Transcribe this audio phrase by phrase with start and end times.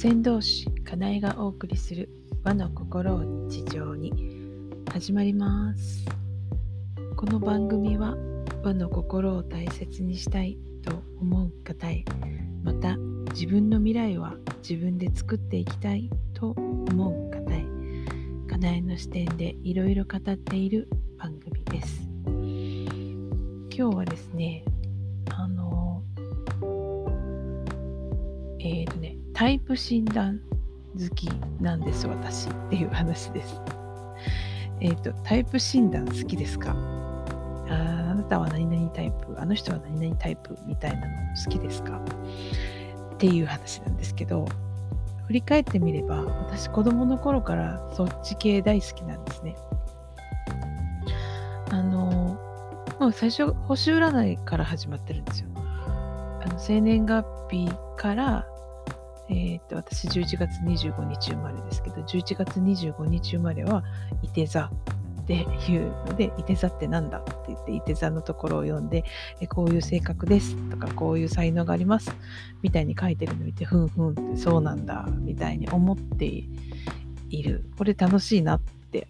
[0.00, 2.08] 先導師かなえがお送りする
[2.44, 4.12] 和の心を日常に。
[4.92, 6.06] 始まります。
[7.16, 8.16] この番組は
[8.62, 12.04] 和の心を大切にしたいと思う方へ
[12.62, 12.96] また
[13.32, 17.64] 自分の未来は自分で作っていきたいと思う方へ
[18.48, 20.88] かなえの視点でいろいろ語っている
[21.18, 22.08] 番組です。
[23.76, 24.62] 今日はですね
[25.30, 26.04] あの
[28.60, 30.40] えっ、ー、とねタイプ診断
[30.98, 31.28] 好き
[31.60, 33.60] なんです、私っていう話です。
[34.80, 36.72] えっ、ー、と、タイプ診断好きですか？
[36.72, 37.72] あ
[38.10, 41.06] あなたは何々タイプ、あの人は何々タイプみたいなの
[41.44, 42.00] 好きですか？
[43.14, 44.44] っていう話なんですけど、
[45.28, 49.54] 振り返ってみれば、私子供の頃からそっち系大好きなんですね。
[51.70, 52.36] あの、
[52.98, 55.48] まあ、最初、星占いから始まってるんですよ。
[55.54, 58.44] あの生年月日から
[59.30, 63.84] えー、っと私11月25日生まれですけど11月25日生まれは
[64.22, 64.70] いて座
[65.22, 65.34] って
[65.70, 69.04] いうのでいて座ってなんだって言っていて座のところを読んで
[69.50, 72.16] こういう性格ですとかこういう才能があります
[72.62, 76.44] みたいに書いてるのを見てふんふんってそうなんだみたいに思って
[77.28, 77.66] いる。
[77.76, 79.06] これ楽しいなって。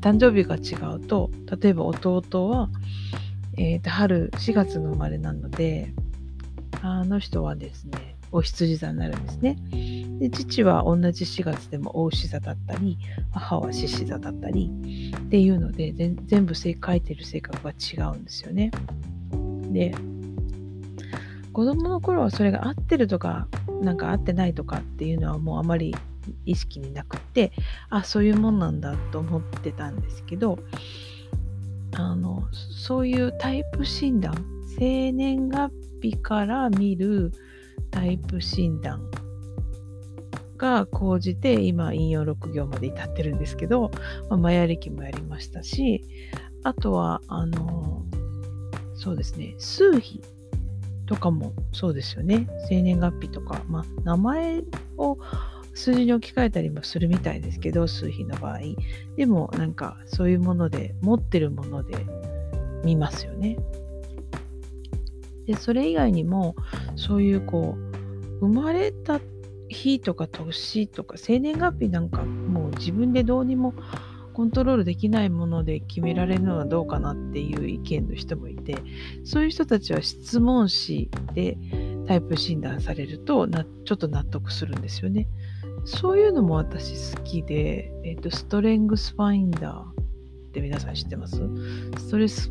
[0.00, 1.30] 誕生日が違うと
[1.60, 2.68] 例えば弟は、
[3.56, 5.92] えー、と春4月の生まれなので
[6.82, 9.56] あの人はですねお羊座になるんですね。
[10.18, 12.98] で父は同じ4月でもお牛座だったり
[13.32, 18.70] 母は獅子座だったりっていうので全部書いてる性格が違うんですよね。
[19.72, 19.94] で
[21.52, 23.46] 子供の頃はそれが合ってるとか
[23.80, 25.94] なんか合ってないとかっていうのはもうあまり
[26.44, 27.52] 意識になくって
[27.88, 30.58] あそういうもんなんだと思ってたんですけど
[31.92, 34.34] あのそういうタイプ診断
[34.76, 37.32] 生年月日から見る
[37.94, 39.08] タイプ診断
[40.56, 43.92] が講じて今引用6行まで至ってるんですけど、
[44.28, 46.02] まあ、マヤ歴もやりましたし
[46.64, 48.02] あとはあの
[48.96, 50.20] そうですね数比
[51.06, 52.48] とかもそうですよね。
[52.68, 54.62] 生年月日とか、まあ、名前
[54.96, 55.18] を
[55.74, 58.60] 数字に置き換えたりもするみたいですけど数比の場合。
[59.16, 62.06] でもなんかそういうもので持ってるもので
[62.84, 63.58] 見ますよね。
[65.46, 66.56] でそれ以外にも
[66.96, 67.83] そういうこう
[68.46, 69.20] 生まれた
[69.68, 73.74] 日とか年とか生年月日なんかもう自分でどうにも
[74.32, 78.76] コントロールできないもので決められるのはどうかなっていう意見の人もいて
[79.24, 81.56] そういう人たちは質問紙で
[82.06, 85.28] タイプ診断されるとなちょっと納得するんですよね。
[85.86, 91.36] そういうのも私好きで、え、ー、とストレングスファインダーって皆さん知ってます？
[91.98, 92.50] ストレス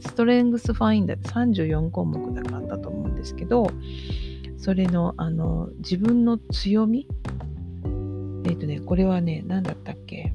[0.00, 3.70] ストレングスファインダーって34項目だからあったと思うんですけど、
[4.58, 7.06] それの、あの、自分の強み？
[8.44, 10.32] えっ、ー、とね、これはね、何だったっけ？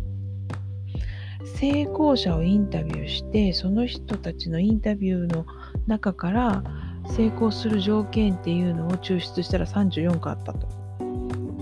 [1.55, 5.45] 成功者をインタビューして、その人たちのインタビューの
[5.87, 6.63] 中から
[7.07, 10.67] 成功する条件っていうのを抽出したら34個あったと。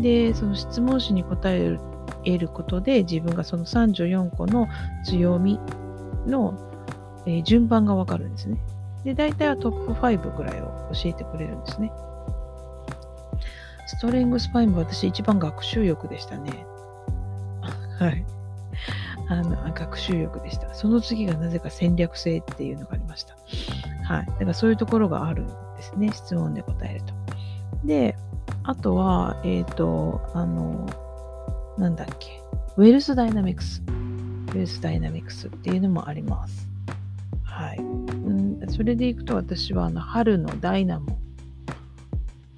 [0.02, 1.78] で、その質問紙に答え
[2.38, 4.68] ることで自分がその34個の
[5.06, 5.60] 強み
[6.28, 6.70] の
[7.26, 8.58] えー、順番がわかるんですね。
[9.04, 11.92] で、大体はトップ5ぐらいを教えてくれるんですね。
[13.90, 16.64] StrengthsFinder は私一番学習欲でしたね。
[17.98, 18.24] はい。
[19.28, 20.72] あの、学習欲でした。
[20.76, 23.36] その次がなぜか戦略性っていうのがありました。
[24.04, 24.26] はい。
[24.28, 26.12] だからそういうところがあるんですね。
[26.12, 27.14] 質問で答えると。
[27.84, 28.16] で、
[28.62, 30.86] あとは、えっ、ー、と、あの、
[31.80, 32.44] なんだっけ。
[32.78, 33.82] Wealth Dynamics 。
[33.88, 36.70] Wealth Dynamics っていうのもあります。
[37.42, 37.80] はい。
[37.80, 41.19] うん、それでいくと私はあの春のダイナモ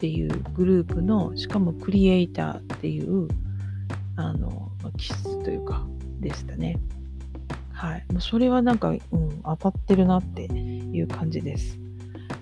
[0.01, 3.27] っていうグループのしかもクリエイターっていう
[4.15, 5.85] あの気質というか
[6.19, 6.79] でしたね。
[7.71, 8.05] はい。
[8.17, 8.99] それはなんか、うん、
[9.43, 11.77] 当たってるなっていう感じです。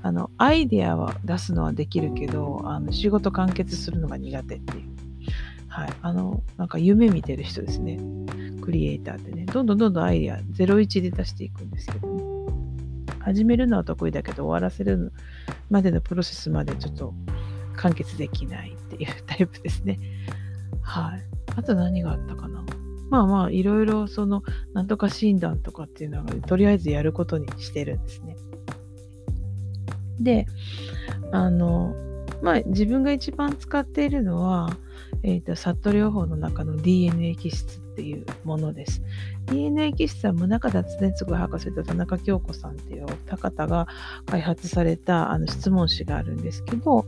[0.04, 4.89] あの、アイデアは出すのはできるけど、あの仕事完結するのが苦手っていう。
[5.68, 5.89] はい。
[6.01, 8.00] あの、なんか夢見てる人ですね。
[8.62, 9.44] クリエイターってね。
[9.48, 12.24] どんどんどんどんアイデア01で出していくんですけどね。
[13.19, 15.12] 始めるのは得意だけど終わらせる
[15.69, 17.13] までのプロセスまでちょっと
[17.80, 19.98] 完結できないっていうタイプですね。
[20.81, 21.24] はい。
[21.56, 22.64] あと何があったかな？
[23.10, 24.44] まあまあ、いろいろその、
[24.74, 28.36] なんとか診断とかっていうのが、とりあえずやることにしてるんですね。
[30.20, 30.46] で、
[31.31, 31.96] あの、
[32.42, 34.70] まあ、自分が一番使っているのは、
[35.24, 39.02] えっ、ー、と、サット療法の中の DNA 気質っていうものです。
[39.48, 43.88] DNA 気質は宗像脱熱具博士と田中京子さんっていうお二方が
[44.26, 47.06] 開発されたあの質問紙があるんですけど、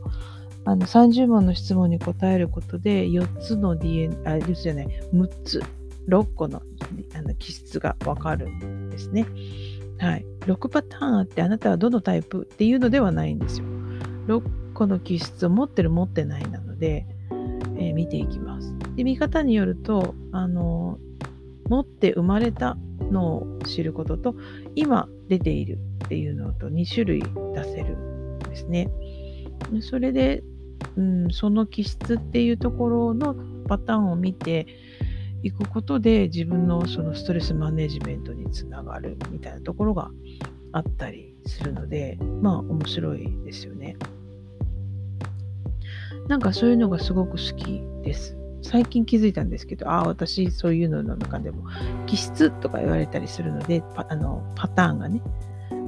[0.64, 5.62] あの30問の質問に答えることで4つの DNA あ4つじゃない6つ
[6.08, 6.62] 6個の
[7.14, 9.26] あの気質がわかるんですね。
[9.98, 13.66] はい、6パターンあってあなたはどのタイプっていうのではないんですよ。
[14.26, 17.06] 6個の気質を持ってる持ってないなので、
[17.76, 18.74] えー、見ていきます。
[18.96, 20.98] で見方によるとあの
[21.68, 22.76] 持って生まれた
[23.10, 24.34] のを知ることと
[24.74, 27.22] 今出ているっていうのと2種類
[27.54, 28.90] 出せるんですね。
[29.80, 30.42] それで、
[30.96, 33.34] うん、その気質っていうところの
[33.68, 34.66] パターンを見て
[35.42, 40.10] いくことで自分のそのストレスマネジメントにつながるみたいなところが
[40.72, 43.96] あったりするのでまあ面白いですよね。
[46.28, 48.36] なんかそういうのがすごく好きです。
[48.62, 51.64] 最近気づいたんですけど、ああ、私そういうのの中でも
[52.06, 55.20] 気質とか言われたりするので、パあのパターンがね、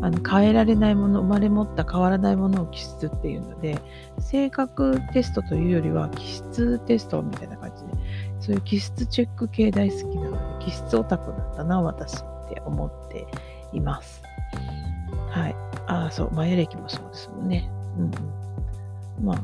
[0.02, 3.78] あの変えられないもの、生まれ持った変わらないものを気質っていうので、
[4.18, 7.92] 性格テストというよりは気質テストみたいな感じで、
[8.40, 12.18] そういう気質チェック系大好きなので、気質オタクなんだな、私っ
[12.48, 13.26] て思って
[13.72, 14.22] います。
[15.30, 15.56] はい。
[15.86, 17.70] ああ、そう、マヤ歴もそうですもんね。
[17.98, 19.24] うんうん。
[19.24, 19.34] ま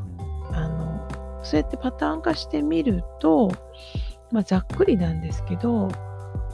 [0.51, 1.07] あ、あの、
[1.43, 3.51] そうやってパターン化してみると、
[4.31, 5.89] まあ、ざっくりなんですけど、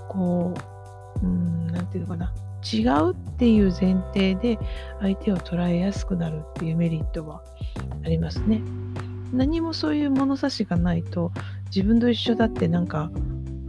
[0.09, 0.53] こ
[1.21, 2.33] う、うん、なんていうのかな。
[2.63, 4.57] 違うっていう前提で
[4.99, 7.43] 相手を捉えやすくなるっていうメリットは
[8.03, 8.61] ありますね。
[9.33, 11.31] 何もそういう物差しがないと
[11.65, 13.11] 自分と一緒だってなんか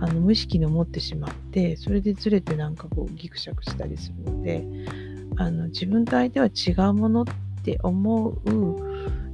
[0.01, 4.65] あの無意識に思ってしまってそれでずれてなんかこうギクシャクしたりするので
[5.37, 7.25] あの自分と相手は違うものっ
[7.65, 8.39] て思う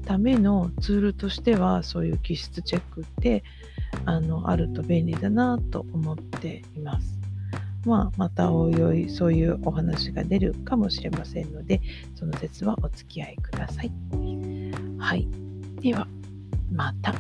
[0.07, 3.43] ためのツールとしてはそういう気質チェックって
[4.07, 7.24] あのあると便利だなと思っています。
[7.85, 11.81] まあ、またおいおいそういうお話が出るかもしれませんので
[12.15, 13.93] その説はお付き合いください。
[14.99, 15.29] はい。
[15.81, 16.07] では
[16.73, 17.15] また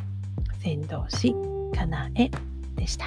[0.62, 1.34] 先導師
[1.76, 2.30] かなえ
[2.76, 3.06] でした。